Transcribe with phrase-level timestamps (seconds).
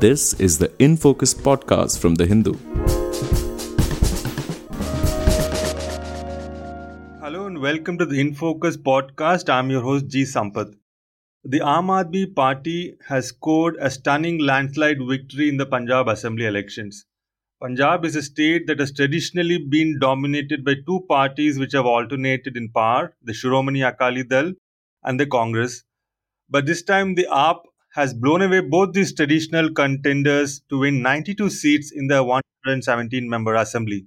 [0.00, 2.54] This is the In Focus podcast from The Hindu.
[7.20, 9.50] Hello and welcome to the In Focus podcast.
[9.50, 10.22] I'm your host G.
[10.22, 10.72] Sampath.
[11.44, 17.04] The Aam Aadmi Party has scored a stunning landslide victory in the Punjab Assembly elections.
[17.60, 22.56] Punjab is a state that has traditionally been dominated by two parties which have alternated
[22.56, 24.54] in power the Shiromani Akali Dal
[25.04, 25.84] and the Congress.
[26.48, 31.50] But this time, the AAP has blown away both these traditional contenders to win 92
[31.50, 34.06] seats in the 117 member assembly.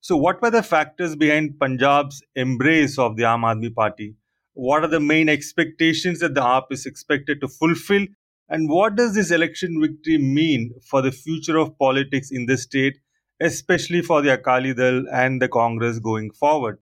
[0.00, 4.16] So, what were the factors behind Punjab's embrace of the Aam Aadmi Party?
[4.52, 8.06] What are the main expectations that the AAP is expected to fulfill?
[8.48, 12.98] And what does this election victory mean for the future of politics in the state,
[13.40, 16.78] especially for the Akali Dal and the Congress going forward?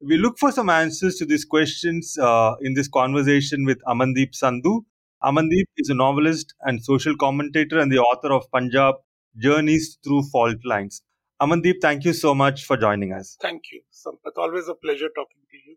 [0.00, 4.84] We look for some answers to these questions uh, in this conversation with Amandeep Sandhu,
[5.24, 8.96] Amandeep is a novelist and social commentator and the author of Punjab
[9.38, 11.00] Journeys Through Fault Lines.
[11.40, 13.38] Amandeep, thank you so much for joining us.
[13.40, 15.76] Thank you, It's Always a pleasure talking to you.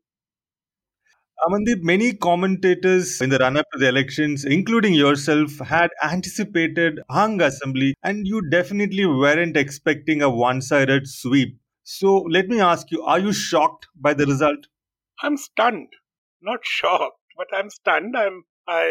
[1.45, 7.39] Amandeep, many commentators in the run up to the elections, including yourself, had anticipated hung
[7.41, 11.57] assembly, and you definitely weren't expecting a one sided sweep.
[11.83, 14.67] So let me ask you are you shocked by the result?
[15.23, 15.93] I'm stunned.
[16.41, 18.17] Not shocked, but I'm stunned.
[18.17, 18.85] I'm I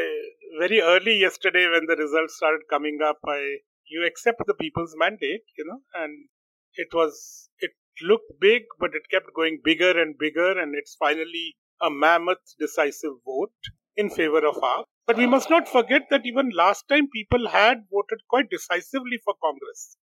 [0.59, 5.45] very early yesterday when the results started coming up, I you accept the people's mandate,
[5.57, 6.29] you know, and
[6.75, 11.57] it was it looked big, but it kept going bigger and bigger, and it's finally
[11.81, 13.53] a mammoth decisive vote
[13.97, 14.85] in favor of AAP.
[15.07, 19.35] But we must not forget that even last time people had voted quite decisively for
[19.43, 19.97] Congress.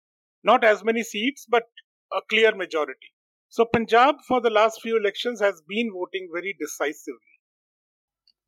[0.45, 1.65] Not as many seats, but
[2.13, 3.13] a clear majority.
[3.49, 7.33] So Punjab for the last few elections has been voting very decisively.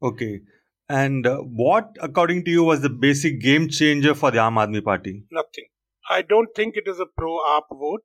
[0.02, 0.42] Okay.
[0.88, 4.84] And uh, what, according to you, was the basic game changer for the Aam Aadmi
[4.84, 5.24] Party?
[5.30, 5.64] Nothing.
[6.10, 8.04] I don't think it is a pro AAP vote.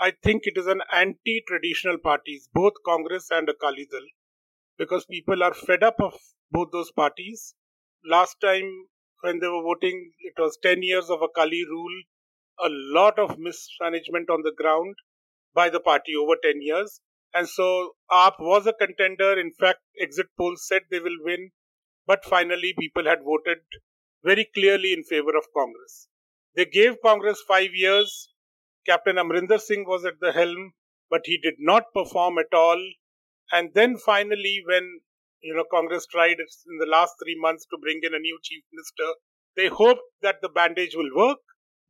[0.00, 4.06] I think it is an anti traditional parties, both Congress and Akali Dal,
[4.78, 6.14] because people are fed up of
[6.50, 7.54] both those parties.
[8.04, 8.70] Last time
[9.22, 12.02] when they were voting, it was 10 years of Akali rule,
[12.60, 14.94] a lot of mismanagement on the ground
[15.54, 17.00] by the party over 10 years.
[17.32, 19.38] And so AAP was a contender.
[19.38, 21.50] In fact, exit polls said they will win.
[22.06, 23.58] But finally, people had voted
[24.22, 26.08] very clearly in favor of Congress.
[26.54, 28.30] They gave Congress five years.
[28.86, 30.74] Captain Amrinder Singh was at the helm,
[31.10, 32.80] but he did not perform at all.
[33.52, 35.00] And then finally, when
[35.40, 38.62] you know Congress tried in the last three months to bring in a new chief
[38.72, 39.14] minister,
[39.56, 41.38] they hoped that the bandage will work.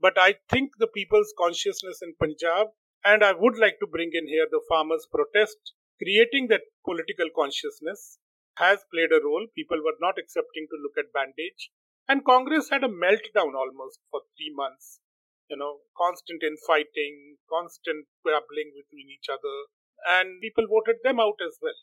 [0.00, 2.68] But I think the people's consciousness in Punjab,
[3.04, 8.18] and I would like to bring in here the farmers' protest, creating that political consciousness,
[8.56, 9.46] has played a role.
[9.54, 11.70] People were not accepting to look at bandage.
[12.08, 15.00] And Congress had a meltdown almost for three months.
[15.48, 19.56] You know, constant infighting, constant grappling between each other,
[20.08, 21.76] and people voted them out as well.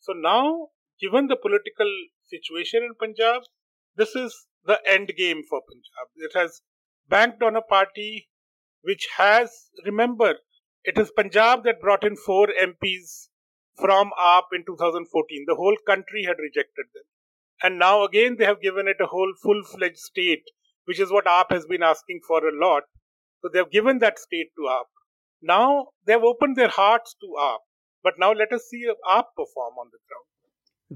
[0.00, 0.68] So now,
[1.00, 1.90] given the political
[2.24, 3.42] situation in Punjab,
[3.96, 6.08] this is the end game for Punjab.
[6.16, 6.62] It has
[7.08, 8.28] banked on a party
[8.82, 9.50] which has,
[9.84, 10.34] remember,
[10.84, 13.28] it is Punjab that brought in four MPs
[13.78, 15.44] from AAP in 2014.
[15.46, 17.04] The whole country had rejected them.
[17.62, 20.44] And now again they have given it a whole full fledged state,
[20.84, 22.84] which is what AAP has been asking for a lot.
[23.42, 24.90] So they have given that state to AAP.
[25.42, 27.58] Now they have opened their hearts to AAP.
[28.02, 30.28] But now let us see AAP perform on the ground.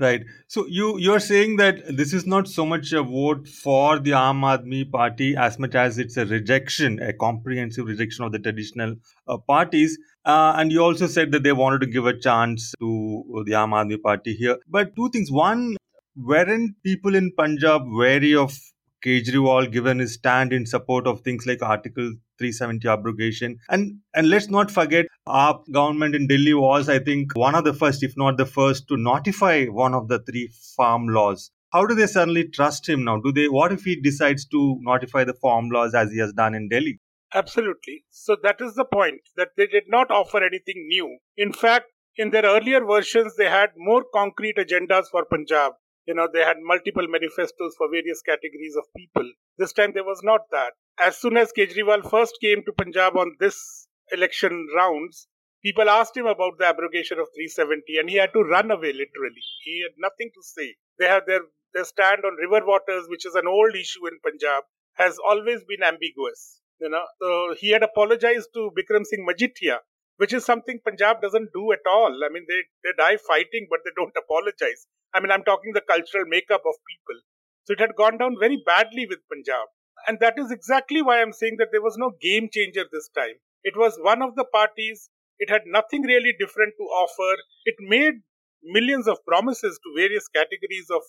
[0.00, 0.24] Right.
[0.46, 4.42] So you you're saying that this is not so much a vote for the Aam
[4.50, 8.94] Aadmi Party as much as it's a rejection, a comprehensive rejection of the traditional
[9.26, 9.98] uh, parties.
[10.24, 13.70] Uh, and you also said that they wanted to give a chance to the Aam
[13.80, 14.58] Aadmi Party here.
[14.68, 15.76] But two things: one,
[16.16, 18.56] weren't people in Punjab wary of
[19.04, 23.58] Kejriwal given his stand in support of things like Article 370 abrogation.
[23.68, 27.74] And and let's not forget our government in Delhi was, I think, one of the
[27.74, 31.50] first, if not the first, to notify one of the three farm laws.
[31.72, 33.20] How do they suddenly trust him now?
[33.20, 36.54] Do they what if he decides to notify the farm laws as he has done
[36.54, 36.98] in Delhi?
[37.34, 38.04] Absolutely.
[38.10, 41.18] So that is the point that they did not offer anything new.
[41.36, 41.86] In fact,
[42.16, 45.74] in their earlier versions, they had more concrete agendas for Punjab
[46.08, 49.30] you know, they had multiple manifestos for various categories of people.
[49.58, 50.72] This time there was not that.
[50.98, 55.28] As soon as Kejriwal first came to Punjab on this election rounds,
[55.62, 59.44] people asked him about the abrogation of 370 and he had to run away literally.
[59.64, 60.76] He had nothing to say.
[60.98, 61.42] They have their,
[61.74, 64.64] their stand on river waters, which is an old issue in Punjab,
[64.94, 66.60] has always been ambiguous.
[66.80, 69.78] You know, so he had apologized to Bikram Singh Majithia,
[70.18, 72.12] which is something Punjab doesn't do at all.
[72.24, 74.86] I mean, they, they die fighting, but they don't apologize.
[75.14, 77.18] I mean, I'm talking the cultural makeup of people.
[77.64, 79.68] So it had gone down very badly with Punjab.
[80.06, 83.38] And that is exactly why I'm saying that there was no game changer this time.
[83.62, 87.38] It was one of the parties, it had nothing really different to offer.
[87.64, 88.22] It made
[88.62, 91.02] millions of promises to various categories of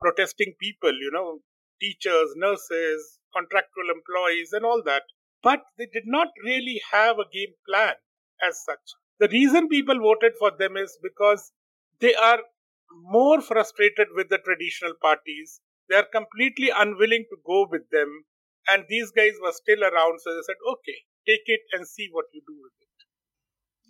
[0.00, 1.40] protesting people, you know,
[1.80, 5.04] teachers, nurses, contractual employees, and all that.
[5.42, 7.94] But they did not really have a game plan
[8.42, 8.94] as such.
[9.20, 11.52] The reason people voted for them is because
[12.00, 12.40] they are
[13.02, 15.60] more frustrated with the traditional parties.
[15.88, 18.24] They are completely unwilling to go with them.
[18.68, 22.26] And these guys were still around, so they said, okay, take it and see what
[22.32, 22.81] you do with it.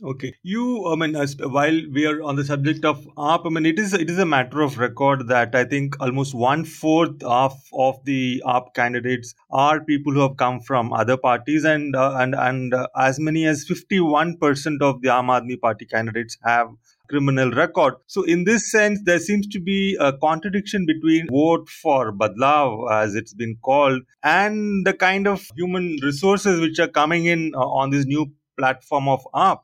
[0.04, 0.84] Okay, you.
[0.88, 3.92] I mean, as, while we are on the subject of AAP, I mean, it is
[3.94, 8.42] it is a matter of record that I think almost one fourth of of the
[8.44, 12.88] AAP candidates are people who have come from other parties, and uh, and and uh,
[12.96, 16.66] as many as fifty one percent of the Aam Aadmi Party candidates have
[17.08, 17.94] criminal record.
[18.08, 23.14] So, in this sense, there seems to be a contradiction between vote for Badlav, as
[23.14, 27.90] it's been called, and the kind of human resources which are coming in uh, on
[27.90, 29.60] this new platform of AAP.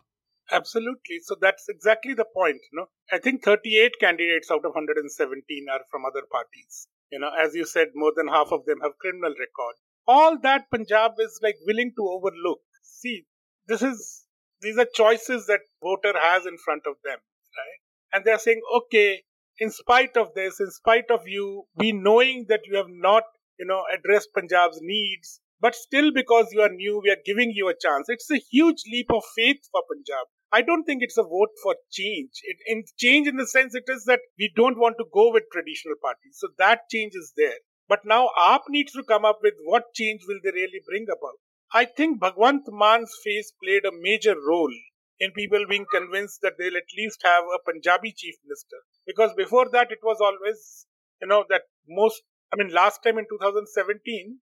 [0.50, 1.20] Absolutely.
[1.22, 2.60] So that's exactly the point.
[2.72, 6.88] You know, I think 38 candidates out of 117 are from other parties.
[7.10, 9.74] You know, as you said, more than half of them have criminal record.
[10.06, 12.60] All that Punjab is like willing to overlook.
[12.82, 13.26] See,
[13.66, 14.24] this is
[14.60, 17.80] these are choices that voter has in front of them, right?
[18.12, 19.22] And they're saying, okay,
[19.58, 23.24] in spite of this, in spite of you, we knowing that you have not,
[23.58, 27.68] you know, addressed Punjab's needs, but still because you are new, we are giving you
[27.68, 28.08] a chance.
[28.08, 30.26] It's a huge leap of faith for Punjab.
[30.50, 32.40] I don't think it's a vote for change.
[32.42, 35.44] It, in change in the sense it is that we don't want to go with
[35.52, 36.38] traditional parties.
[36.38, 37.58] So that change is there.
[37.88, 41.38] But now AAP needs to come up with what change will they really bring about.
[41.72, 44.72] I think Bhagwant Mann's face played a major role
[45.20, 48.76] in people being convinced that they'll at least have a Punjabi chief minister.
[49.06, 50.86] Because before that, it was always,
[51.20, 52.22] you know, that most,
[52.52, 54.38] I mean, last time in 2017,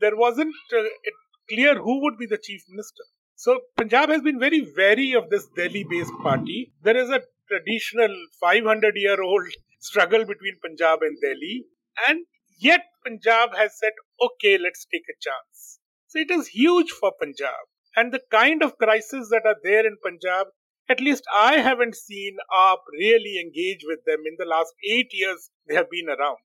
[0.00, 0.82] there wasn't uh,
[1.48, 3.04] clear who would be the chief minister.
[3.42, 6.74] So Punjab has been very wary of this Delhi-based party.
[6.82, 8.14] There is a traditional
[8.44, 9.46] 500-year-old
[9.78, 11.64] struggle between Punjab and Delhi,
[12.06, 12.26] and
[12.58, 17.64] yet Punjab has said, "Okay, let's take a chance." So it is huge for Punjab,
[17.96, 20.48] and the kind of crises that are there in Punjab.
[20.90, 25.50] At least I haven't seen AAP really engage with them in the last eight years
[25.66, 26.44] they have been around.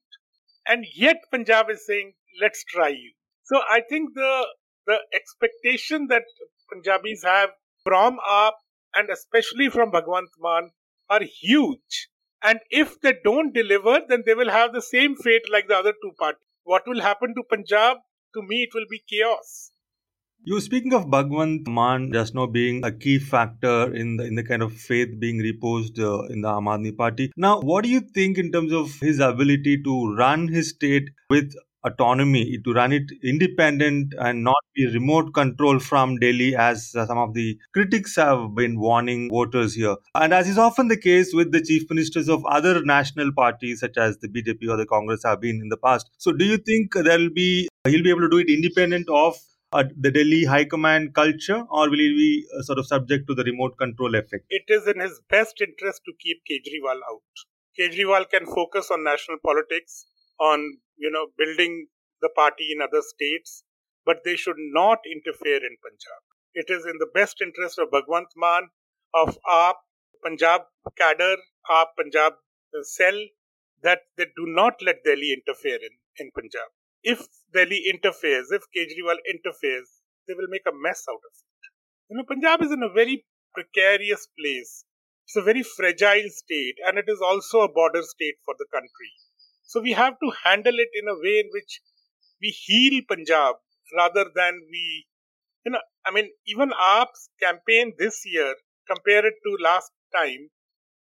[0.66, 3.12] And yet Punjab is saying, let's try you.
[3.42, 4.46] So I think the
[4.86, 6.24] the expectation that
[6.72, 7.50] Punjabis have
[7.84, 8.52] from AAP
[8.94, 10.70] and especially from Bhagwant Mann
[11.08, 12.08] are huge.
[12.42, 15.92] And if they don't deliver, then they will have the same fate like the other
[16.02, 16.40] two parties.
[16.64, 17.98] What will happen to Punjab?
[18.34, 19.70] To me, it will be chaos.
[20.44, 24.44] You speaking of Bhagwant Mann just now being a key factor in the in the
[24.44, 27.32] kind of faith being reposed uh, in the Aam Aadmi Party.
[27.36, 31.54] Now, what do you think in terms of his ability to run his state with
[31.86, 37.34] autonomy to run it independent and not be remote control from Delhi, as some of
[37.34, 39.96] the critics have been warning voters here.
[40.14, 43.96] And as is often the case with the chief ministers of other national parties, such
[43.96, 46.10] as the BJP or the Congress, have been in the past.
[46.18, 49.36] So, do you think there'll be he'll be able to do it independent of
[49.72, 53.34] uh, the Delhi High Command culture, or will he be uh, sort of subject to
[53.34, 54.44] the remote control effect?
[54.48, 57.22] It is in his best interest to keep Kejriwal out.
[57.78, 60.06] Kejriwal can focus on national politics,
[60.40, 61.88] on you know, building
[62.20, 63.64] the party in other states,
[64.04, 66.22] but they should not interfere in Punjab.
[66.54, 68.68] It is in the best interest of Bhagwant Mann,
[69.14, 69.74] of AAP,
[70.24, 70.62] Punjab
[70.96, 71.36] cadre,
[71.70, 72.32] AAP Punjab
[72.82, 73.18] cell,
[73.82, 76.68] that they do not let Delhi interfere in, in Punjab.
[77.02, 81.46] If Delhi interferes, if Kejriwal interferes, they will make a mess out of it.
[82.08, 83.24] You know, Punjab is in a very
[83.54, 84.84] precarious place.
[85.26, 89.10] It's a very fragile state, and it is also a border state for the country.
[89.66, 91.80] So we have to handle it in a way in which
[92.40, 93.56] we heal Punjab
[93.96, 95.06] rather than we,
[95.64, 98.54] you know, I mean, even AAP's campaign this year,
[98.88, 100.50] compare it to last time.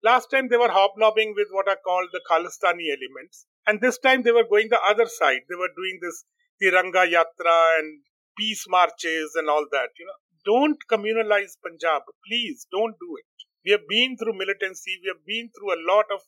[0.02, 3.46] Last time they were hobnobbing with what are called the Khalistani elements.
[3.68, 5.42] And this time they were going the other side.
[5.50, 6.24] They were doing this
[6.62, 8.02] Tiranga Yatra and
[8.38, 9.90] peace marches and all that.
[10.00, 12.04] You know, don't communalize Punjab.
[12.28, 13.32] Please don't do it.
[13.66, 15.00] We have been through militancy.
[15.04, 16.22] We have been through a lot of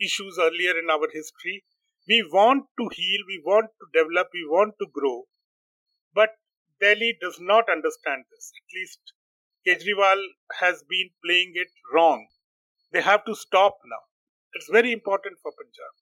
[0.00, 1.64] issues earlier in our history.
[2.08, 5.24] We want to heal, we want to develop, we want to grow.
[6.14, 6.30] But
[6.80, 8.52] Delhi does not understand this.
[8.54, 9.00] At least
[9.66, 10.22] Kejriwal
[10.60, 12.28] has been playing it wrong.
[12.92, 14.02] They have to stop now.
[14.54, 15.94] It's very important for Punjab.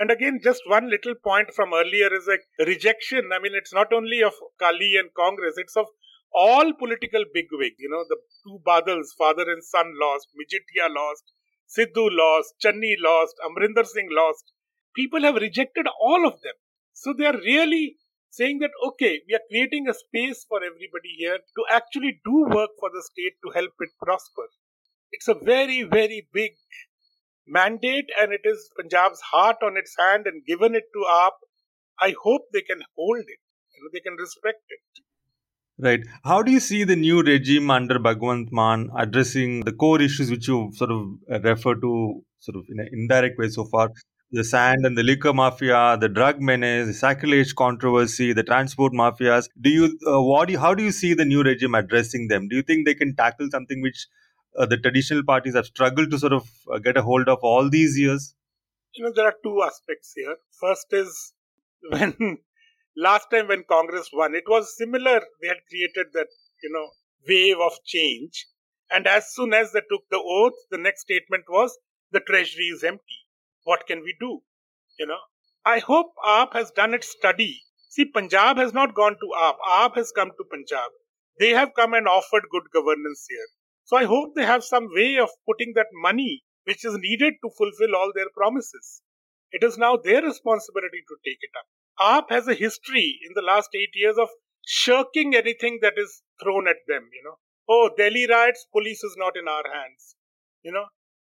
[0.00, 3.30] And again, just one little point from earlier is like rejection.
[3.32, 5.86] I mean, it's not only of Kali and Congress, it's of
[6.34, 7.78] all political bigwigs.
[7.78, 11.22] You know, the two Badals, father and son, lost, Majithia lost,
[11.68, 14.52] Sidhu lost, Channi lost, Amrinder Singh lost
[14.94, 16.54] people have rejected all of them.
[16.92, 17.96] So they are really
[18.30, 22.70] saying that, okay, we are creating a space for everybody here to actually do work
[22.80, 24.48] for the state to help it prosper.
[25.10, 26.52] It's a very, very big
[27.46, 31.32] mandate and it is Punjab's heart on its hand and given it to AAP.
[32.00, 33.40] I hope they can hold it,
[33.74, 35.02] you know, they can respect it.
[35.78, 36.00] Right.
[36.24, 40.48] How do you see the new regime under Bhagwant Mann addressing the core issues which
[40.48, 41.06] you sort of
[41.44, 43.90] refer to sort of in an indirect way so far?
[44.32, 49.48] The sand and the liquor mafia, the drug menace, the sacrilege controversy, the transport mafias.
[49.60, 52.48] Do you, uh, what do you, how do you see the new regime addressing them?
[52.48, 54.06] Do you think they can tackle something which
[54.58, 57.68] uh, the traditional parties have struggled to sort of uh, get a hold of all
[57.68, 58.34] these years?
[58.94, 60.36] You know, there are two aspects here.
[60.58, 61.34] First is
[61.90, 62.38] when
[62.96, 65.20] last time when Congress won, it was similar.
[65.42, 66.28] They had created that,
[66.62, 66.88] you know,
[67.28, 68.46] wave of change.
[68.90, 71.76] And as soon as they took the oath, the next statement was
[72.12, 73.22] the treasury is empty
[73.64, 74.42] what can we do?
[74.98, 75.20] You know,
[75.64, 77.62] I hope AAP has done its study.
[77.88, 79.56] See, Punjab has not gone to AAP.
[79.68, 80.90] AAP has come to Punjab.
[81.38, 83.48] They have come and offered good governance here.
[83.84, 87.50] So I hope they have some way of putting that money which is needed to
[87.56, 89.02] fulfill all their promises.
[89.50, 91.66] It is now their responsibility to take it up.
[92.00, 94.28] AAP has a history in the last eight years of
[94.66, 97.38] shirking anything that is thrown at them, you know.
[97.68, 100.16] Oh, Delhi riots, police is not in our hands.
[100.62, 100.86] You know,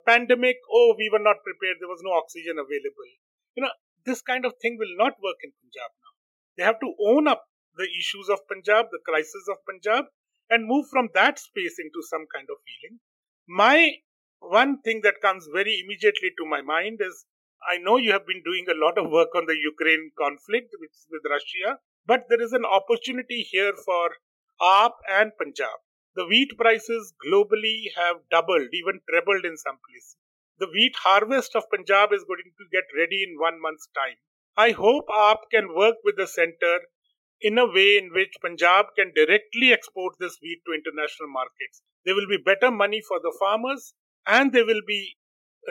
[0.06, 3.10] pandemic, oh, we were not prepared, there was no oxygen available.
[3.56, 3.74] You know,
[4.06, 6.14] this kind of thing will not work in Punjab now.
[6.58, 10.06] They have to own up the issues of Punjab, the crisis of Punjab,
[10.50, 13.00] and move from that space into some kind of feeling.
[13.48, 14.02] My
[14.40, 17.26] one thing that comes very immediately to my mind is
[17.68, 20.92] I know you have been doing a lot of work on the Ukraine conflict with,
[21.12, 24.18] with Russia, but there is an opportunity here for
[24.60, 25.78] AAP and Punjab
[26.16, 30.18] the wheat prices globally have doubled, even trebled in some places.
[30.60, 34.18] The wheat harvest of Punjab is going to get ready in one month's time.
[34.58, 36.80] I hope AAP can work with the center
[37.40, 41.82] in a way in which Punjab can directly export this wheat to international markets.
[42.06, 43.94] There will be better money for the farmers
[44.28, 45.18] and there will be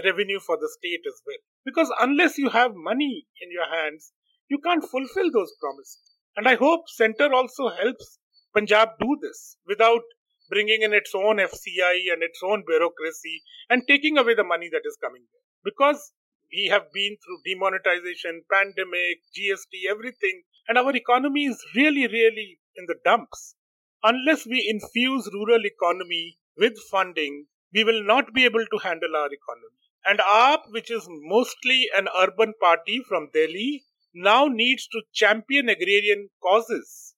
[0.05, 1.37] revenue for the state as well.
[1.65, 4.13] Because unless you have money in your hands,
[4.49, 6.17] you can't fulfill those promises.
[6.37, 8.19] And I hope center also helps
[8.55, 10.03] Punjab do this without
[10.51, 14.83] bringing in its own FCI and its own bureaucracy and taking away the money that
[14.85, 15.47] is coming there.
[15.65, 16.13] Because
[16.53, 22.87] we have been through demonetization, pandemic, GST, everything, and our economy is really, really in
[22.87, 23.55] the dumps.
[24.03, 29.31] Unless we infuse rural economy with funding, we will not be able to handle our
[29.33, 29.79] economy.
[30.05, 36.31] And AAP, which is mostly an urban party from Delhi, now needs to champion agrarian
[36.43, 37.10] causes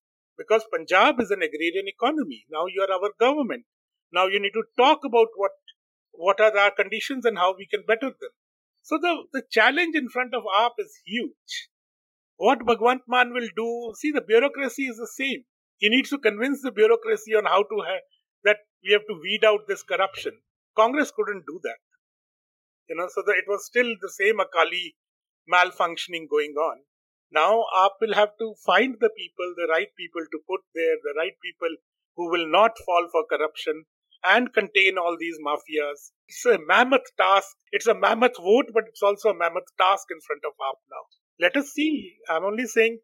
[0.43, 2.45] because Punjab is an agrarian economy.
[2.51, 3.65] Now you are our government.
[4.13, 5.53] Now you need to talk about what
[6.13, 8.35] what are our conditions and how we can better them.
[8.83, 11.69] So the, the challenge in front of AAP is huge.
[12.37, 15.45] What Bhagwant Mann will do, see the bureaucracy is the same.
[15.79, 18.03] He needs to convince the bureaucracy on how to have
[18.45, 20.33] that we have to weed out this corruption.
[20.77, 21.79] Congress couldn't do that.
[22.89, 24.97] You know, so that it was still the same Akali
[25.53, 26.79] malfunctioning going on.
[27.33, 31.15] Now AAP will have to find the people, the right people to put there, the
[31.17, 31.75] right people
[32.17, 33.85] who will not fall for corruption
[34.25, 36.11] and contain all these mafias.
[36.29, 37.57] It's a mammoth task.
[37.73, 41.05] It's a mammoth vote, but it's also a mammoth task in front of AAP now.
[41.41, 42.15] Let us see.
[42.29, 42.99] I'm only saying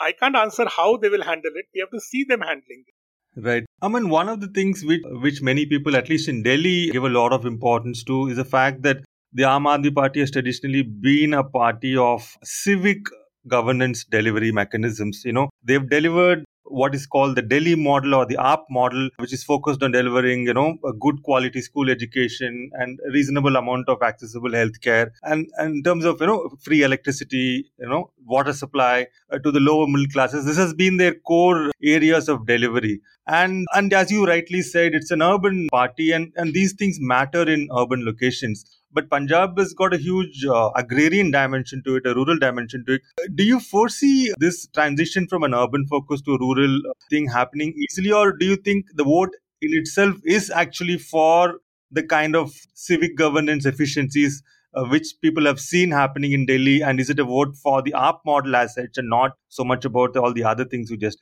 [0.00, 1.66] I can't answer how they will handle it.
[1.74, 2.94] We have to see them handling it.
[3.38, 3.64] Right.
[3.82, 7.04] I mean, one of the things which, which many people, at least in Delhi, give
[7.04, 10.82] a lot of importance to is the fact that the Aam Aadmi Party has traditionally
[10.82, 13.00] been a party of civic
[13.48, 15.22] governance delivery mechanisms.
[15.24, 19.32] You know, they've delivered what is called the Delhi model or the AAP model, which
[19.32, 23.88] is focused on delivering, you know, a good quality school education and a reasonable amount
[23.88, 25.10] of accessible healthcare.
[25.22, 29.50] And, and in terms of, you know, free electricity, you know, water supply uh, to
[29.50, 33.00] the lower middle classes, this has been their core areas of delivery.
[33.26, 37.42] And, and as you rightly said, it's an urban party and, and these things matter
[37.48, 38.64] in urban locations
[38.96, 42.94] but Punjab has got a huge uh, agrarian dimension to it, a rural dimension to
[42.94, 43.02] it.
[43.34, 46.80] Do you foresee this transition from an urban focus to a rural
[47.10, 52.02] thing happening easily, or do you think the vote in itself is actually for the
[52.02, 54.42] kind of civic governance efficiencies
[54.74, 56.82] uh, which people have seen happening in Delhi?
[56.82, 59.84] And is it a vote for the AAP model as such and not so much
[59.84, 61.18] about all the other things you just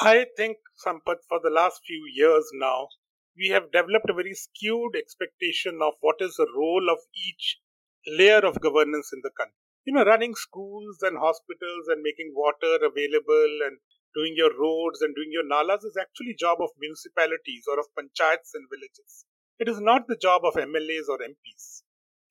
[0.00, 2.88] I think, Sampath, for the last few years now,
[3.36, 7.60] we have developed a very skewed expectation of what is the role of each
[8.06, 9.54] layer of governance in the country.
[9.84, 13.78] You know, running schools and hospitals and making water available and
[14.14, 18.54] doing your roads and doing your nalas is actually job of municipalities or of panchayats
[18.54, 19.26] and villages.
[19.58, 21.82] It is not the job of MLAs or MPs.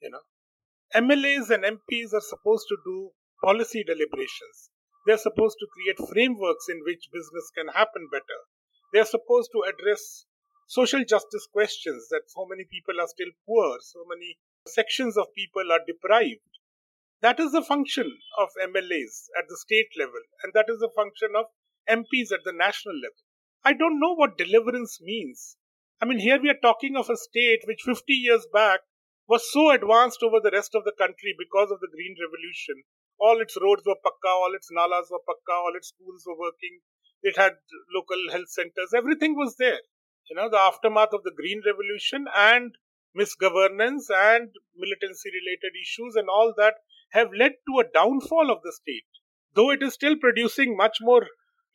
[0.01, 0.21] You know,
[0.95, 3.11] MLAs and MPs are supposed to do
[3.43, 4.69] policy deliberations.
[5.07, 8.39] They're supposed to create frameworks in which business can happen better.
[8.91, 10.25] They're supposed to address
[10.67, 14.37] social justice questions that so many people are still poor, so many
[14.67, 16.41] sections of people are deprived.
[17.21, 21.29] That is the function of MLAs at the state level, and that is the function
[21.37, 21.45] of
[21.89, 23.23] MPs at the national level.
[23.63, 25.55] I don't know what deliverance means.
[26.01, 28.81] I mean, here we are talking of a state which 50 years back
[29.25, 32.83] was so advanced over the rest of the country because of the Green Revolution.
[33.19, 36.79] All its roads were pakka, all its nalas were pakka, all its schools were working.
[37.23, 37.53] It had
[37.93, 39.79] local health centers, everything was there.
[40.29, 42.75] You know, the aftermath of the Green Revolution and
[43.15, 46.75] misgovernance and militancy related issues and all that
[47.11, 49.07] have led to a downfall of the state.
[49.55, 51.25] Though it is still producing much more,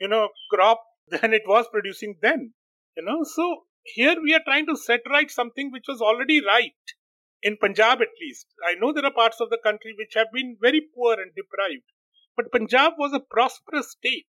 [0.00, 2.54] you know, crop than it was producing then.
[2.96, 6.72] You know, so here we are trying to set right something which was already right
[7.42, 8.46] in Punjab at least.
[8.66, 11.90] I know there are parts of the country which have been very poor and deprived,
[12.36, 14.26] but Punjab was a prosperous state.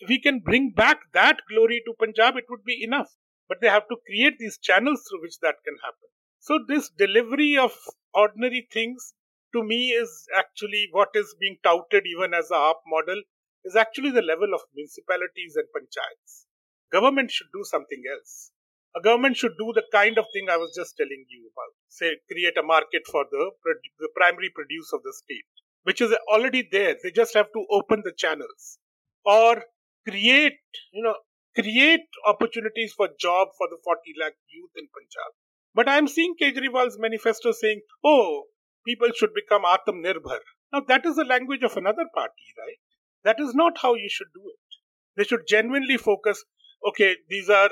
[0.00, 3.10] If we can bring back that glory to Punjab, it would be enough.
[3.48, 6.08] But they have to create these channels through which that can happen.
[6.40, 7.72] So, this delivery of
[8.12, 9.14] ordinary things
[9.54, 13.22] to me is actually what is being touted even as a AAP model
[13.64, 16.46] is actually the level of municipalities and panchayats.
[16.92, 18.52] Government should do something else.
[18.96, 21.74] A government should do the kind of thing I was just telling you about.
[21.88, 23.50] Say, create a market for the,
[23.98, 25.44] the primary produce of the state,
[25.82, 26.96] which is already there.
[27.02, 28.78] They just have to open the channels.
[29.24, 29.62] Or
[30.08, 30.60] create,
[30.92, 31.16] you know,
[31.54, 35.32] create opportunities for job for the 40 lakh youth in Punjab.
[35.74, 38.44] But I'm seeing Kejriwal's manifesto saying, oh,
[38.86, 40.38] people should become Atam Nirbhar.
[40.72, 42.78] Now, that is the language of another party, right?
[43.24, 44.78] That is not how you should do it.
[45.16, 46.44] They should genuinely focus,
[46.86, 47.70] okay, these are,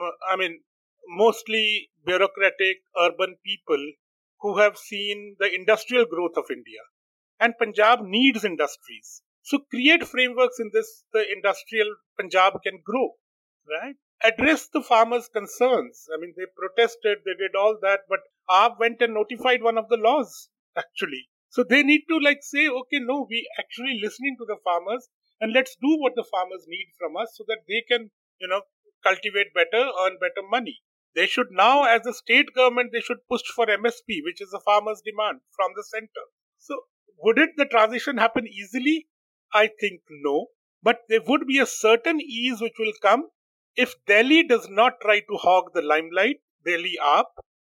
[0.00, 0.60] Uh, I mean,
[1.08, 3.92] mostly bureaucratic urban people
[4.40, 6.80] who have seen the industrial growth of India.
[7.40, 9.22] And Punjab needs industries.
[9.42, 13.16] So create frameworks in this, the industrial Punjab can grow,
[13.68, 13.96] right?
[14.22, 16.06] Address the farmers' concerns.
[16.12, 19.88] I mean, they protested, they did all that, but AAP went and notified one of
[19.88, 21.28] the laws, actually.
[21.50, 25.08] So they need to like say, okay, no, we actually listening to the farmers
[25.40, 28.62] and let's do what the farmers need from us so that they can, you know,
[29.04, 30.80] cultivate better, earn better money.
[31.14, 34.60] They should now, as a state government, they should push for MSP, which is the
[34.64, 36.24] farmers' demand from the center.
[36.58, 36.86] So
[37.18, 39.08] would it the transition happen easily?
[39.52, 40.48] I think no.
[40.82, 43.28] But there would be a certain ease which will come
[43.76, 47.26] if Delhi does not try to hog the limelight, Delhi AAP,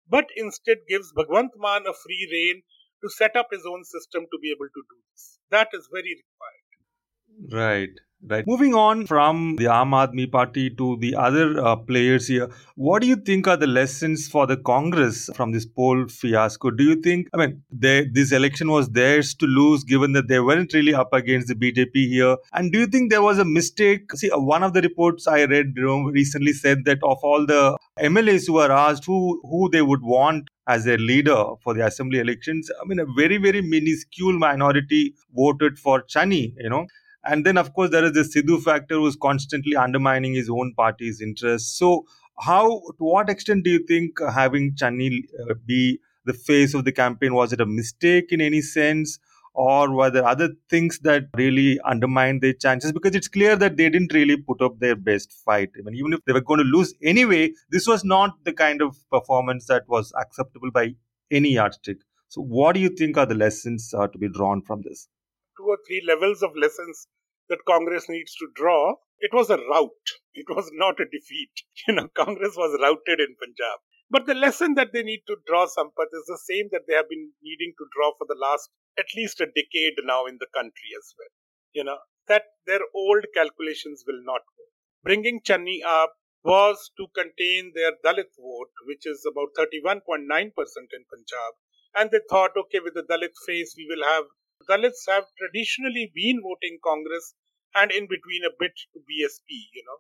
[0.09, 2.63] but instead gives Bhagwant Mann a free rein
[3.03, 5.39] to set up his own system to be able to do this.
[5.51, 7.53] That is very required.
[7.53, 8.01] Right.
[8.23, 8.47] Right.
[8.47, 13.09] Moving on from the Aam Aadmi Party to the other uh, players here, what do
[13.09, 16.71] you think are the lessons for the Congress from this poll fiasco?
[16.71, 20.41] Do you think, I mean, they, this election was theirs to lose given that they
[20.41, 22.37] weren't really up against the BJP here?
[22.53, 24.11] And do you think there was a mistake?
[24.15, 28.47] See, uh, one of the reports I read recently said that of all the MLAs
[28.47, 32.71] who were asked who, who they would want as their leader for the assembly elections,
[32.83, 36.87] I mean, a very, very minuscule minority voted for Channi, you know.
[37.29, 41.21] And then, of course, there is the Sidhu factor who's constantly undermining his own party's
[41.21, 41.77] interests.
[41.77, 42.05] So,
[42.39, 46.93] how, to what extent do you think having Channi uh, be the face of the
[46.93, 49.19] campaign was it a mistake in any sense?
[49.55, 52.93] Or were there other things that really undermined their chances?
[52.93, 55.71] Because it's clear that they didn't really put up their best fight.
[55.79, 58.83] I mean, even if they were going to lose anyway, this was not the kind
[58.83, 60.95] of performance that was acceptable by
[61.31, 61.97] any yardstick.
[62.29, 65.09] So, what do you think are the lessons uh, to be drawn from this?
[65.57, 67.09] Two or three levels of lessons
[67.49, 68.95] that Congress needs to draw.
[69.19, 70.05] It was a rout.
[70.35, 71.53] It was not a defeat.
[71.89, 73.81] You know, Congress was routed in Punjab.
[74.09, 77.09] But the lesson that they need to draw, Sampath, is the same that they have
[77.09, 80.91] been needing to draw for the last at least a decade now in the country
[80.97, 81.29] as well.
[81.73, 84.73] You know, that their old calculations will not work.
[85.03, 91.53] Bringing Channi up was to contain their Dalit vote, which is about 31.9% in Punjab.
[91.95, 94.25] And they thought, okay, with the Dalit face, we will have
[94.69, 97.35] Dalits have traditionally been voting Congress
[97.75, 99.99] and in between a bit to BSP, you know,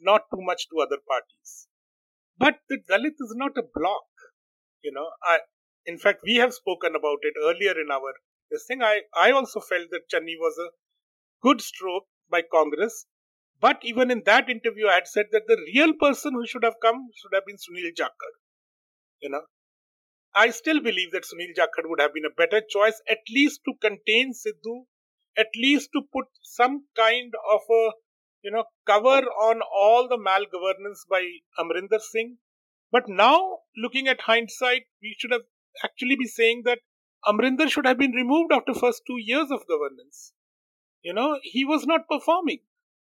[0.00, 1.68] not too much to other parties.
[2.38, 4.06] But the Dalit is not a block,
[4.82, 5.10] you know.
[5.22, 5.40] I,
[5.86, 8.14] in fact, we have spoken about it earlier in our
[8.50, 8.82] this thing.
[8.82, 10.70] I, I also felt that Channi was a
[11.42, 13.06] good stroke by Congress.
[13.60, 16.76] But even in that interview, I had said that the real person who should have
[16.80, 18.34] come should have been Sunil Jakhar.
[19.20, 19.42] You know,
[20.34, 23.74] I still believe that Sunil Jakhar would have been a better choice, at least to
[23.80, 24.86] contain Sidhu,
[25.36, 27.92] at least to put some kind of a
[28.42, 32.38] you know cover on all the malgovernance by Amrinder Singh.
[32.90, 35.42] But now, looking at hindsight, we should have
[35.84, 36.80] actually be saying that
[37.24, 40.32] Amrinder should have been removed after first two years of governance.
[41.02, 42.60] You know, he was not performing.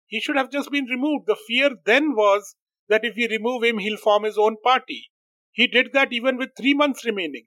[0.07, 1.27] He should have just been removed.
[1.27, 2.57] The fear then was
[2.89, 5.11] that if we remove him, he'll form his own party.
[5.53, 7.47] He did that even with three months remaining.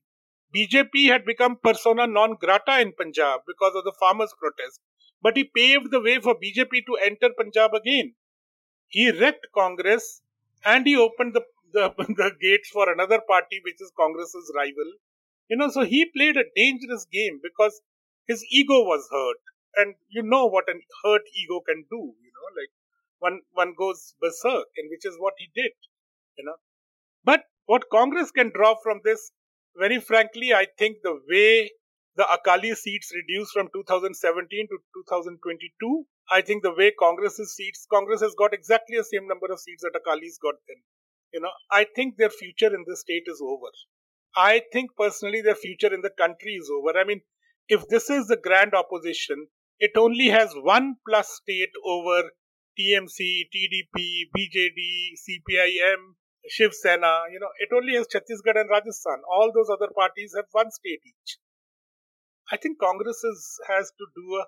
[0.55, 4.81] BJP had become persona non grata in Punjab because of the farmers' protest,
[5.21, 8.15] but he paved the way for BJP to enter Punjab again.
[8.87, 10.21] He wrecked Congress
[10.63, 14.93] and he opened the, the, the gates for another party, which is Congress's rival.
[15.49, 17.81] You know, so he played a dangerous game because
[18.27, 19.37] his ego was hurt.
[19.75, 22.69] And you know what an hurt ego can do, you know, like
[23.19, 25.71] one one goes berserk, and which is what he did,
[26.37, 26.57] you know.
[27.23, 29.32] But what Congress can draw from this,
[29.78, 31.71] very frankly, I think the way
[32.15, 38.21] the Akali seats reduced from 2017 to 2022, I think the way Congress's seats, Congress
[38.21, 40.78] has got exactly the same number of seats that Akali's got then.
[41.34, 43.71] You know, I think their future in this state is over.
[44.36, 46.97] I think personally their future in the country is over.
[46.97, 47.21] I mean,
[47.67, 49.47] if this is the grand opposition,
[49.80, 52.30] it only has one plus state over
[52.80, 56.15] TMC, TDP, BJD, CPIM,
[56.47, 57.23] Shiv Sena.
[57.32, 59.21] You know, it only has Chhattisgarh and Rajasthan.
[59.32, 61.38] All those other parties have one state each.
[62.51, 64.45] I think Congress is, has to do a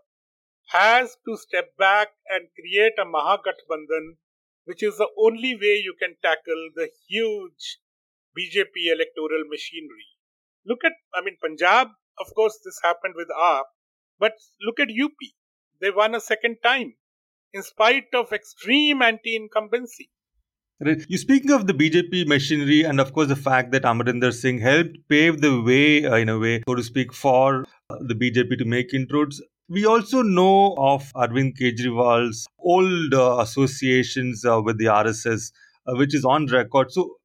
[0.70, 4.18] has to step back and create a Mahagathbandhan,
[4.66, 7.78] which is the only way you can tackle the huge
[8.38, 10.08] BJP electoral machinery.
[10.66, 13.66] Look at, I mean, Punjab, of course, this happened with AAP,
[14.18, 15.12] but look at UP.
[15.80, 16.96] They won a second time
[17.54, 20.10] in spite of extreme anti incumbency.
[20.82, 21.02] Right.
[21.08, 24.98] You speaking of the BJP machinery and of course the fact that Amarinder Singh helped
[25.08, 28.66] pave the way, uh, in a way, so to speak, for uh, the BJP to
[28.66, 29.42] make inroads.
[29.70, 35.54] We also know of Arvind Kejriwal's old uh, associations uh, with the RSS,
[35.88, 36.92] uh, which is on record.
[36.92, 37.16] So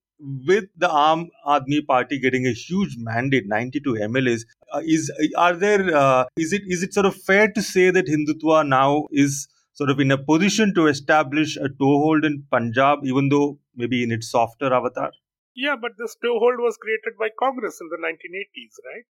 [0.47, 6.27] with the Aam Aadmi Party getting a huge mandate, 92 MLAs, uh, is are there
[6.37, 9.49] is it is it sort of fair to say that Hindutva now is
[9.81, 14.13] sort of in a position to establish a toehold in Punjab, even though maybe in
[14.13, 15.11] its softer avatar?
[15.57, 19.09] Yeah, but this toehold was created by Congress in the 1980s, right?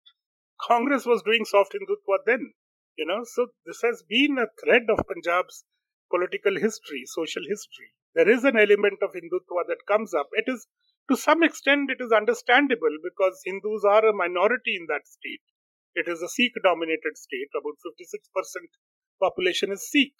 [0.62, 2.54] Congress was doing soft Hindutva then,
[3.00, 3.26] you know.
[3.26, 5.66] So this has been a thread of Punjab's
[6.14, 7.90] political history, social history.
[8.14, 10.30] There is an element of Hindutva that comes up.
[10.34, 10.68] It is
[11.10, 15.42] to some extent, it is understandable because Hindus are a minority in that state.
[15.96, 17.50] It is a Sikh dominated state.
[17.58, 18.22] About 56%
[19.20, 20.14] population is Sikh.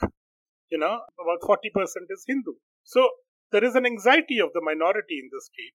[0.70, 1.60] You know, about 40%
[2.10, 2.54] is Hindu.
[2.84, 3.10] So
[3.52, 5.74] there is an anxiety of the minority in the state.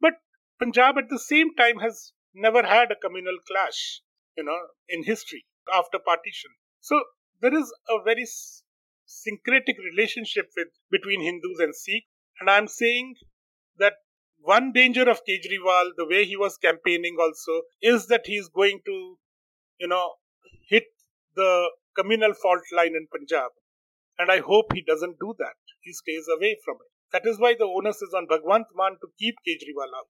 [0.00, 0.14] But
[0.58, 4.00] Punjab at the same time has never had a communal clash,
[4.36, 6.50] you know, in history after partition.
[6.80, 7.02] So
[7.40, 8.26] there is a very
[9.04, 12.06] syncretic relationship with between Hindus and Sikhs.
[12.40, 13.16] And I'm saying
[13.78, 13.94] that
[14.40, 19.18] one danger of Kejriwal, the way he was campaigning also, is that he's going to,
[19.78, 20.14] you know,
[20.68, 20.84] hit
[21.36, 23.50] the communal fault line in Punjab.
[24.20, 25.56] And I hope he doesn't do that.
[25.80, 26.90] He stays away from it.
[27.12, 30.08] That is why the onus is on Bhagwant Mann to keep Kejriwal out.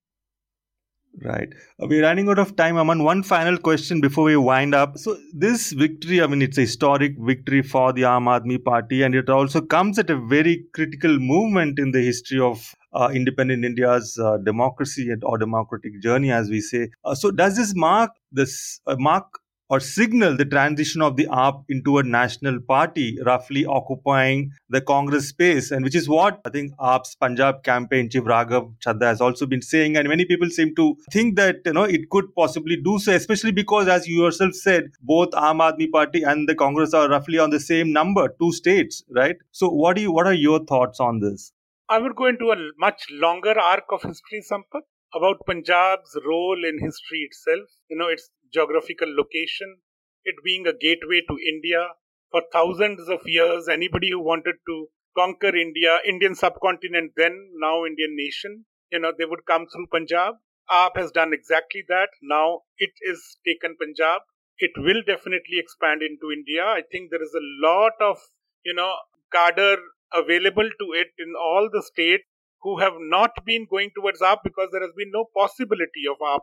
[1.22, 1.48] Right.
[1.80, 3.04] Uh, we're running out of time, Aman.
[3.04, 4.98] One final question before we wind up.
[4.98, 9.14] So, this victory, I mean, it's a historic victory for the Aam Aadmi Party, and
[9.14, 14.18] it also comes at a very critical moment in the history of uh, independent India's
[14.22, 16.90] uh, democracy or democratic journey, as we say.
[17.04, 19.24] Uh, so, does this mark this uh, mark
[19.70, 25.28] or signal the transition of the AAP into a national party, roughly occupying the Congress
[25.28, 29.46] space, and which is what I think AAP's Punjab campaign chief Raghav Chadha has also
[29.46, 32.98] been saying, and many people seem to think that you know it could possibly do
[32.98, 37.08] so, especially because, as you yourself said, both Aam Aadmi Party and the Congress are
[37.08, 39.36] roughly on the same number, two states, right?
[39.52, 41.52] So, what do you, what are your thoughts on this?
[41.88, 46.78] I would go into a much longer arc of history, Sampath, about Punjab's role in
[46.78, 47.68] history itself.
[47.88, 49.78] You know, its geographical location,
[50.24, 51.88] it being a gateway to India.
[52.30, 54.86] For thousands of years, anybody who wanted to
[55.16, 60.34] conquer India, Indian subcontinent, then now Indian nation, you know, they would come through Punjab.
[60.70, 62.10] AAP has done exactly that.
[62.22, 64.22] Now it is taken Punjab.
[64.58, 66.64] It will definitely expand into India.
[66.64, 68.18] I think there is a lot of,
[68.64, 68.94] you know,
[69.32, 69.78] cadre
[70.12, 72.24] available to it in all the states
[72.62, 76.42] who have not been going towards AAP because there has been no possibility of AAP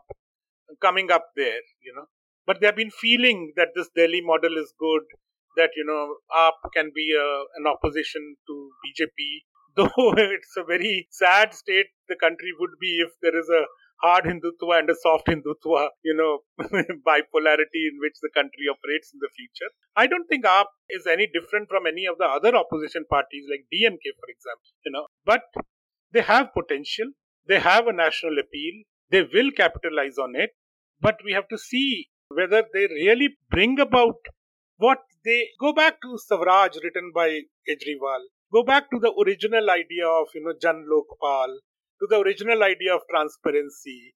[0.80, 2.06] coming up there, you know.
[2.46, 5.02] But they have been feeling that this Delhi model is good,
[5.56, 9.42] that, you know, AAP can be a, an opposition to BJP.
[9.76, 13.66] Though it's a very sad state the country would be if there is a
[14.02, 16.40] hard Hindutva and a soft Hindutva, you know,
[17.06, 19.70] bipolarity in which the country operates in the future.
[19.96, 23.66] I don't think AAP is any different from any of the other opposition parties like
[23.72, 25.42] DMK, for example, you know, but
[26.12, 27.12] they have potential,
[27.46, 30.50] they have a national appeal, they will capitalize on it,
[31.00, 34.16] but we have to see whether they really bring about
[34.76, 38.20] what they go back to Swaraj written by Kejriwal,
[38.52, 41.56] go back to the original idea of you know Jan Lokpal,
[42.00, 44.14] to the original idea of transparency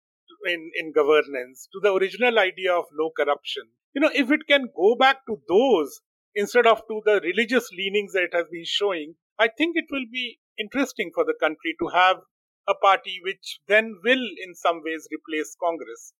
[0.46, 3.64] in, in governance, to the original idea of no corruption.
[3.94, 6.00] You know, if it can go back to those
[6.34, 10.06] instead of to the religious leanings that it has been showing, I think it will
[10.10, 12.16] be interesting for the country to have
[12.68, 16.12] a party which then will, in some ways, replace Congress,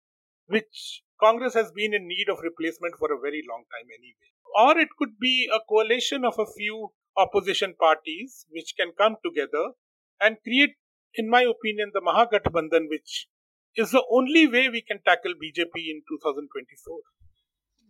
[0.47, 4.33] which Congress has been in need of replacement for a very long time anyway.
[4.57, 9.73] Or it could be a coalition of a few opposition parties which can come together
[10.21, 10.77] and create,
[11.15, 13.29] in my opinion, the Mahagathbandhan, which
[13.77, 16.99] is the only way we can tackle BJP in 2024.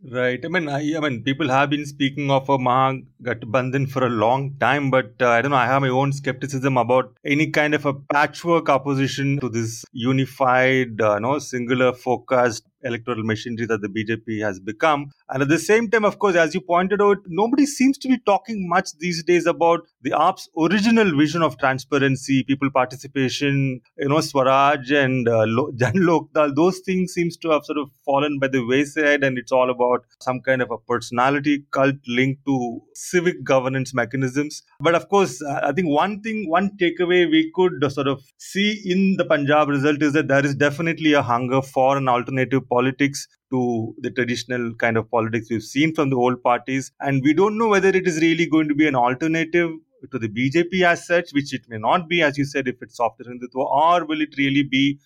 [0.00, 0.44] Right.
[0.44, 4.56] I mean, I, I mean, people have been speaking of a Mahagathbandhan for a long
[4.60, 5.56] time, but uh, I don't know.
[5.56, 11.00] I have my own skepticism about any kind of a patchwork opposition to this unified,
[11.00, 15.10] uh, no, singular focused electoral machinery that the BJP has become.
[15.30, 18.18] And at the same time, of course, as you pointed out, nobody seems to be
[18.18, 24.20] talking much these days about the AAP's original vision of transparency, people participation, you know,
[24.20, 25.44] Swaraj and uh,
[25.76, 26.54] Jan Lokpal.
[26.54, 30.04] Those things seems to have sort of fallen by the wayside, and it's all about
[30.20, 34.62] some kind of a personality cult linked to civic governance mechanisms.
[34.80, 38.80] But of course, uh, I think one thing, one takeaway we could sort of see
[38.84, 43.28] in the Punjab result is that there is definitely a hunger for an alternative politics
[43.50, 46.92] to the traditional kind of politics we've seen from the old parties.
[47.00, 49.70] And we don't know whether it is really going to be an alternative
[50.12, 52.96] to the BJP as such, which it may not be, as you said, if it's
[52.96, 54.98] softer Hindutva, or will it really be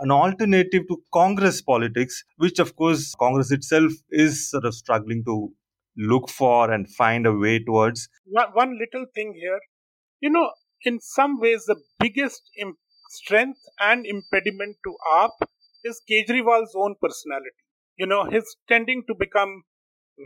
[0.00, 5.52] an alternative to Congress politics, which of course Congress itself is sort of struggling to
[5.96, 8.08] look for and find a way towards.
[8.24, 9.60] One little thing here,
[10.20, 10.50] you know,
[10.82, 12.42] in some ways, the biggest
[13.10, 15.46] strength and impediment to AAP
[15.84, 17.50] is Kejriwal's own personality.
[18.00, 19.64] You know, he's tending to become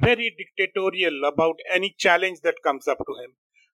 [0.01, 3.33] very dictatorial about any challenge that comes up to him.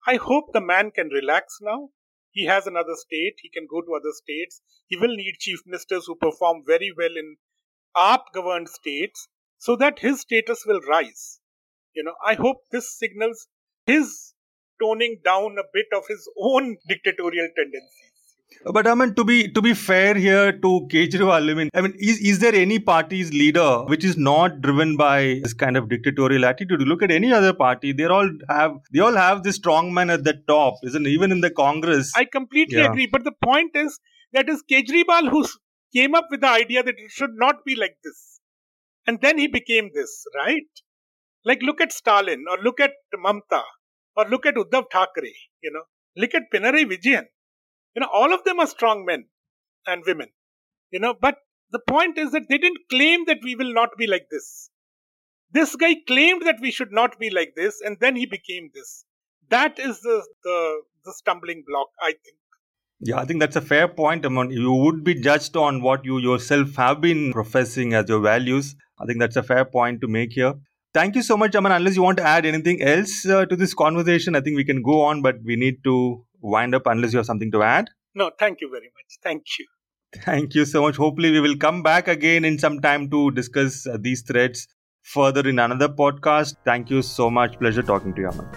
[0.06, 1.88] I hope the man can relax now.
[2.30, 4.62] He has another state, he can go to other states.
[4.86, 7.38] He will need chief ministers who perform very well in
[7.96, 11.40] AAP governed states so that his status will rise.
[11.92, 13.48] You know, I hope this signals
[13.84, 14.32] his
[14.80, 18.17] toning down a bit of his own dictatorial tendencies.
[18.64, 21.94] But I mean, to be to be fair here to Kejriwal, I mean, I mean,
[21.98, 26.44] is is there any party's leader which is not driven by this kind of dictatorial
[26.44, 26.82] attitude?
[26.82, 30.24] Look at any other party; they all have they all have this strong man at
[30.24, 31.10] the top, isn't it?
[31.10, 32.12] even in the Congress?
[32.16, 32.90] I completely yeah.
[32.90, 33.06] agree.
[33.06, 33.98] But the point is
[34.32, 35.46] that is Kejriwal who
[35.94, 38.40] came up with the idea that it should not be like this,
[39.06, 40.84] and then he became this, right?
[41.44, 43.62] Like look at Stalin, or look at Mamta,
[44.16, 45.36] or look at Uddhav Thackeray.
[45.62, 45.84] You know,
[46.16, 47.24] look at Pinarayi Vijayan
[47.98, 49.24] you know, all of them are strong men
[49.84, 50.28] and women.
[50.92, 51.38] You know, but
[51.72, 54.70] the point is that they didn't claim that we will not be like this.
[55.50, 59.04] This guy claimed that we should not be like this, and then he became this.
[59.48, 62.36] That is the the, the stumbling block, I think.
[63.00, 64.24] Yeah, I think that's a fair point.
[64.24, 68.20] I mean, you would be judged on what you yourself have been professing as your
[68.20, 68.76] values.
[69.00, 70.54] I think that's a fair point to make here.
[70.94, 71.72] Thank you so much, Aman.
[71.72, 74.82] Unless you want to add anything else uh, to this conversation, I think we can
[74.82, 77.88] go on, but we need to wind up unless you have something to add.
[78.14, 79.18] No, thank you very much.
[79.22, 79.66] Thank you.
[80.24, 80.96] Thank you so much.
[80.96, 84.66] Hopefully, we will come back again in some time to discuss uh, these threads
[85.02, 86.56] further in another podcast.
[86.64, 87.58] Thank you so much.
[87.58, 88.48] Pleasure talking to you, Aman.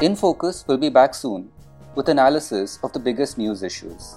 [0.00, 1.50] In Focus will be back soon
[1.96, 4.16] with analysis of the biggest news issues.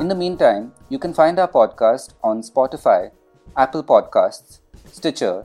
[0.00, 3.12] In the meantime, you can find our podcast on Spotify,
[3.56, 4.58] Apple Podcasts,
[4.90, 5.44] Stitcher,